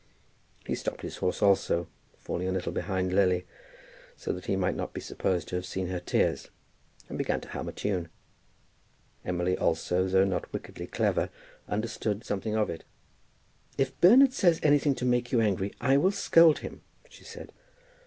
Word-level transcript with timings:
He 0.65 0.73
stopped 0.73 1.01
his 1.03 1.17
horse 1.17 1.43
also, 1.43 1.87
falling 2.17 2.47
a 2.47 2.51
little 2.51 2.71
behind 2.71 3.13
Lily, 3.13 3.45
so 4.17 4.33
that 4.33 4.47
he 4.47 4.55
might 4.55 4.73
not 4.75 4.93
be 4.95 4.99
supposed 4.99 5.47
to 5.49 5.55
have 5.57 5.63
seen 5.67 5.89
her 5.89 5.99
tears, 5.99 6.49
and 7.07 7.19
began 7.19 7.39
to 7.41 7.49
hum 7.49 7.69
a 7.69 7.71
tune. 7.71 8.09
Emily 9.23 9.55
also, 9.55 10.07
though 10.07 10.25
not 10.25 10.51
wickedly 10.51 10.87
clever, 10.87 11.29
understood 11.67 12.23
something 12.25 12.55
of 12.55 12.67
it. 12.67 12.83
"If 13.77 14.01
Bernard 14.01 14.33
says 14.33 14.59
anything 14.63 14.95
to 14.95 15.05
make 15.05 15.31
you 15.31 15.39
angry, 15.39 15.71
I 15.79 15.97
will 15.97 16.09
scold 16.11 16.59
him," 16.65 16.81
she 17.07 17.23
said. 17.23 17.51